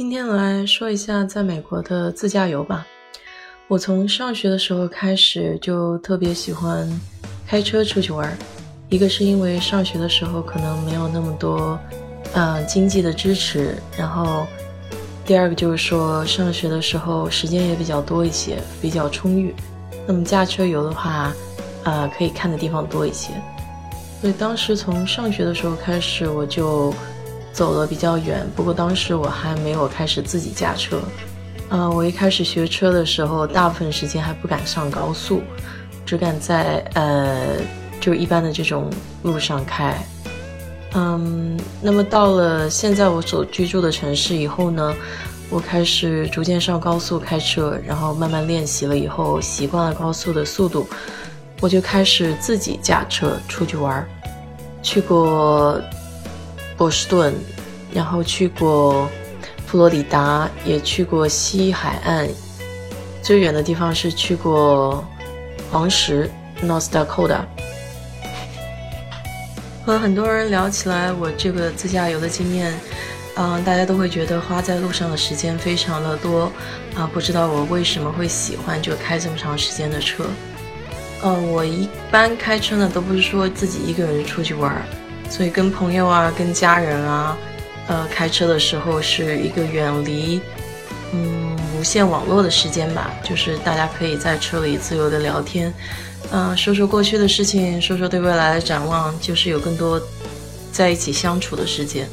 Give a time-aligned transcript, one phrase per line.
[0.00, 2.86] 今天来说一下在美国的自驾游吧。
[3.68, 6.88] 我从上学的时候开始就特别喜欢
[7.46, 8.34] 开车出去玩，
[8.88, 11.78] 一个是因为上学的时候可能没有那么多，
[12.32, 14.46] 呃，经济的支持，然后
[15.26, 19.54] 第二个就是说上学的时候时间也比较多一些，比较充裕。
[20.06, 21.30] 那么驾车游的话，
[21.84, 23.34] 呃，可以看的地方多一些。
[24.22, 26.90] 所以当时从上学的时候开始，我就。
[27.52, 31.00] 走了比较远，不过当时我还没有开始自己驾车。
[31.68, 35.40] 呃，我一开始学车的时候，大部分时间还不敢上高速，
[36.04, 37.58] 只敢在呃，
[38.00, 38.90] 就一般的这种
[39.22, 39.96] 路上开。
[40.94, 44.92] 嗯，那么到了现在我所居住的城市以后呢，
[45.48, 50.88] 我开始逐渐上高速开车，然后慢慢练习了以后，习惯了高速的速度，
[51.60, 54.08] 我就开始自己驾车出去玩儿，
[54.82, 55.80] 去过。
[56.80, 57.34] 波士顿，
[57.92, 59.06] 然后去过
[59.66, 62.26] 佛罗里达，也去过西海岸，
[63.20, 65.04] 最远的地方是去过
[65.70, 66.30] 黄石
[66.64, 67.42] （North Dakota）。
[69.84, 72.72] 和很多人聊起来，我这个自驾游的经验，
[73.36, 76.50] 嗯，大家都会觉得花在路上的时间非常的多，
[76.94, 80.24] 啊，不知道我为什么会喜欢就开这么长时间的车。
[81.24, 84.82] 嗯，我一般开车呢，都不是说自己一个人出去玩。
[85.30, 87.38] 所以跟朋友啊，跟家人啊，
[87.86, 90.40] 呃，开车的时候是一个远离，
[91.12, 95.72] 嗯，无线网络的时间吧，就是大家可以在车里自由的聊天，
[96.32, 100.02] 嗯，说说过去的事情，说说对未来的展望，就是有更多
[100.72, 102.06] 在一起相处的时间。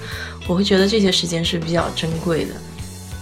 [0.48, 2.52] 我会觉得这些时间是比较珍贵的。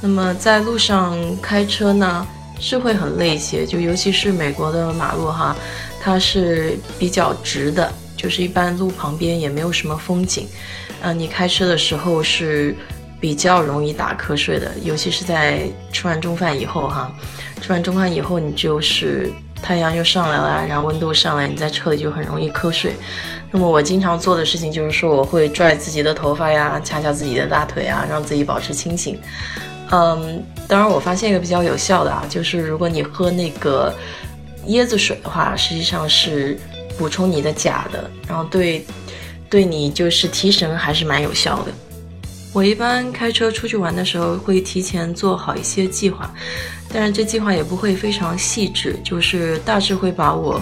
[0.01, 2.27] 那么在路上开车呢，
[2.59, 5.55] 是会很累一些，就尤其是美国的马路哈，
[6.01, 7.91] 它是比较直的。
[8.25, 10.47] 就是一般路旁边也没有什么风景，
[10.99, 12.75] 呃，你开车的时候是
[13.19, 17.13] 比较容易打瞌睡的，尤其是在吃完中饭以后哈，
[17.61, 22.95] 吃完中饭以后你就是太阳又上来了，然后温度上来，你在车里就很容易瞌睡。
[23.51, 29.19] 那么我经常做的事情就是说，我会拽自己的头发呀，掐掐自己的大腿啊，让自己保持清醒。
[29.91, 33.93] 嗯，当然我发现一个比较有效的啊，就是如果你喝那个
[34.69, 36.57] 椰子水的话，实际上是。
[36.97, 38.85] 补充你的钾的，然后对，
[39.49, 41.71] 对你就是提神还是蛮有效的。
[42.53, 46.33] 我一般开车出去玩的时候会提前做好一些计划，
[46.93, 50.61] 但是这计划也不会非常细致，就是大致会把我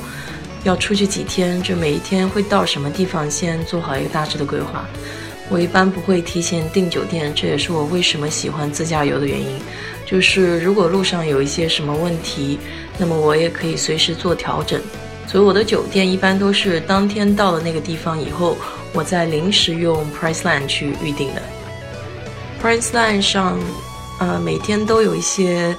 [0.63, 4.87] 要出去几天，就每一天会到什么地方先做好一个大致的规划。
[5.49, 9.59] 我一般不会提前订酒店，这也是我为什么喜欢自驾游的原因。
[10.05, 12.57] 就是如果路上有一些什么问题，
[12.97, 14.81] 那么我也可以随时做调整。
[15.33, 18.55] 所以我的酒店一般都是当天到了那个地方以后，
[18.93, 21.41] 我再临时用 Priceline 去预定的。
[22.61, 23.57] Priceline 上，
[24.19, 25.75] 呃，每天都有一些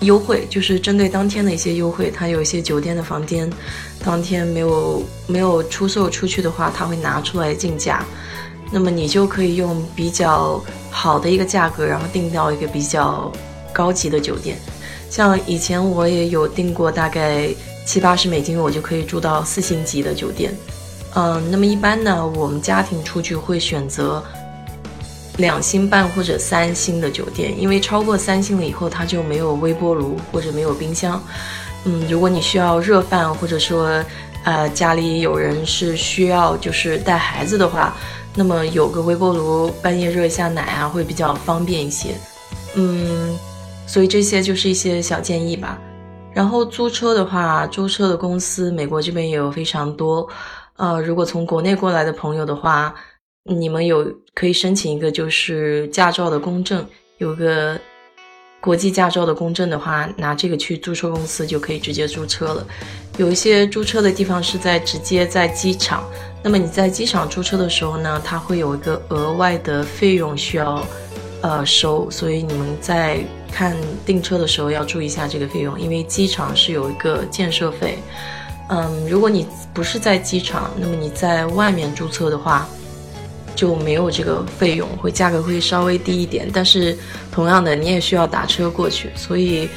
[0.00, 2.10] 优惠，就是针对当天的一些优惠。
[2.10, 3.52] 它有一些酒店的房间，
[4.02, 8.02] 当天没有没有出售出去的话，它会拿出来竞价。
[8.72, 10.58] 那么你就可以用比较
[10.90, 13.30] 好的一个价格，然后订到一个比较
[13.70, 14.56] 高级的酒店。
[15.10, 17.54] 像以前我也有订过，大概。
[17.90, 20.54] 七八十美金，我就可以住到四星级的酒店。
[21.16, 24.22] 嗯，那么一般呢，我们家庭出去会选择
[25.38, 31.20] 两星半或者三星的酒店，因为超过三星了以后，它就没有微波炉或者没有冰箱。
[31.84, 34.00] 嗯，如果你需要热饭，或者说
[34.44, 37.96] 呃家里有人是需要就是带孩子的话，
[38.36, 42.10] 那么有个微波炉，半夜热一下奶啊，会比较方便一些。
[42.76, 43.36] 嗯，
[43.84, 45.76] 所以这些就是一些小建议吧。
[46.32, 50.28] 然后租车的话，租车的公司美国这边也有非常多。
[50.76, 52.94] 呃，如果从国内过来的朋友的话，
[53.44, 56.86] 你们有可以申请一个就是驾照的公证，
[57.18, 57.78] 有个
[58.60, 62.66] 国际驾照的公证的话，拿这个去租车公司就可以直接租车了。
[63.18, 66.04] 有一些租车的地方是在直接在机场，
[66.42, 70.82] 那么你在机场租车的时候呢，它会有一个额外的费用需要
[71.42, 73.20] 呃收，所以你们在。
[73.52, 73.76] 看
[74.06, 77.98] 订车的时候要注意一下这个费用，因为机场是有一个建设费。
[78.68, 79.44] 嗯，如果你
[79.74, 82.68] 不是在机场，那么你在外面注册的话
[83.56, 86.48] 就没有这个费用，会价格会稍微低一点。
[86.54, 86.96] 但是
[87.32, 89.68] 同样的，你也需要打车过去，所以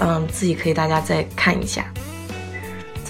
[0.00, 1.86] 嗯，自己可以大家再看一下。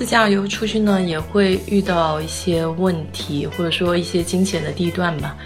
[0.01, 5.37] 自驾游出去呢，也会遇到一些问题，或者说一些惊险的地段吧。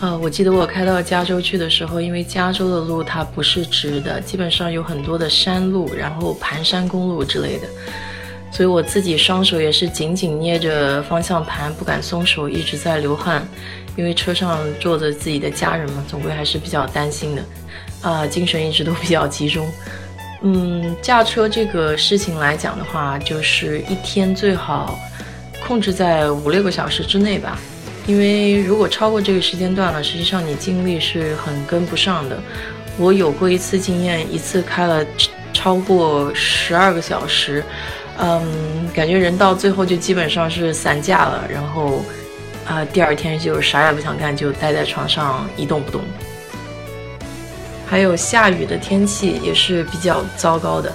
[0.00, 7.68] 呃，我记得我开到加州去的时候，因为加州的路它不是直的，基本上有很多的山路，然后盘山公路之类的。
[8.50, 13.46] 所以我自己双手也是紧紧捏着方向盘，不敢松手，一直在流汗。
[13.94, 17.44] 因为车上坐着自己的家人嘛，总归还是比较担心的，
[18.00, 19.64] 啊，精神一直都比较集中。
[20.42, 24.98] 嗯，驾车这个事情来讲的话，就是一天最好
[25.66, 27.58] 控制在五六个小时之内吧。
[28.06, 32.38] 因为如果超过这个时间段了，实际上你精力是很跟不上的。
[32.98, 35.04] 我有过一次经验，一次开了
[35.52, 37.64] 超过十二个小时，
[38.18, 42.04] 嗯，感觉人到最后就基本上是散架了，然后。
[42.64, 46.00] 啊，第二天就啥也不想干，就待在床上一动不动。
[47.92, 50.90] 还有下雨的天气也是比较糟糕的。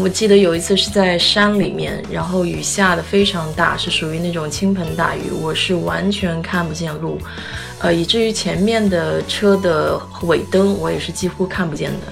[0.00, 7.18] 我记得有一次是在山里面，然后雨下的非常大，是属于那种倾盆大雨，我是完全看不见路，
[7.78, 12.06] 呃，以至于前面的车的尾灯我也是几乎看不见的。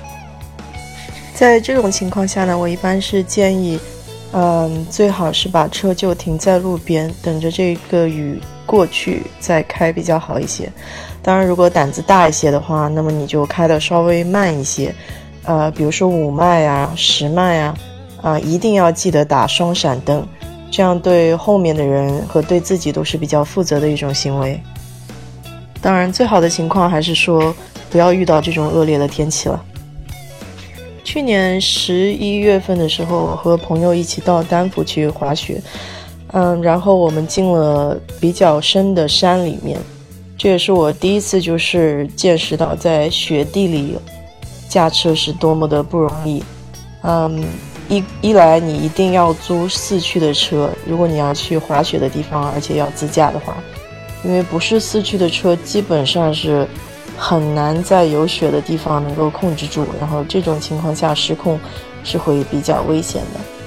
[1.32, 3.80] 在这种情况下呢，我一般是建议。
[4.32, 8.38] 嗯，最好是把车就停在路边，等着这个雨
[8.70, 10.70] 过去再开比较好一些。
[11.20, 14.94] 当然，如果胆子大一些的话，那么你就开的稍微慢一些，
[15.42, 17.74] 呃，比如说五迈呀、十迈呀，
[18.22, 20.24] 啊，一定要记得打双闪灯，
[20.70, 24.62] 这样对后面的人和对自己都是比较负责的一种行为。
[25.82, 27.52] 当然，最好的情况还是说
[27.90, 29.60] 不要遇到这种恶劣的天气了。
[31.02, 35.60] 去年十一月份的时候，和朋友一起到丹佛去滑雪，
[36.32, 39.78] 嗯，然后我们进了比较深的山里面，
[40.36, 43.96] 这也是我第一次就是见识到在雪地里
[44.68, 46.42] 驾车是多么的不容易。
[47.02, 47.44] 嗯，
[47.88, 53.56] 一一来你一定要租四驱的车，如果你要去滑雪的地方，而且要自驾的话，
[54.24, 56.66] 因为不是四驱的车基本上是。
[57.22, 61.60] 很难在有雪的地方能够控制住，然后这种情况下失控
[62.02, 63.59] 是会比较危险的。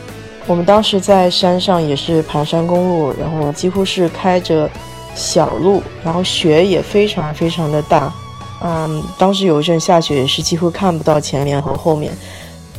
[0.45, 4.69] 我们当时在山上也是盘山公路，然后几乎是开着
[5.15, 8.13] 小路，然后雪也非常非常的大。
[8.61, 12.11] 嗯，当时有一阵下雪也是几乎看不到前面和后面。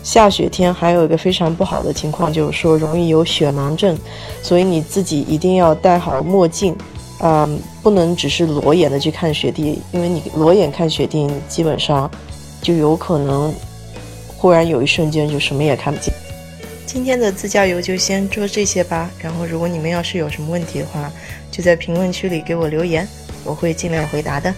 [0.03, 3.97] 下雪天还有一个非常不好的情况，就是说容易有雪盲症，
[4.43, 6.77] 所以你自己一定要戴好墨镜。
[7.21, 12.11] 嗯，不能只是裸眼的去看雪地，因为你裸眼看雪地，基本上
[12.61, 13.55] 就有可能
[14.37, 16.13] 忽然有一瞬间就什么也看不见。
[16.94, 21.11] 今天的自驾游就先说这些吧，然后如果你们要是有什么问题的话，
[21.50, 23.05] 就在评论区里给我留言，
[23.43, 24.55] 我会尽量回答的。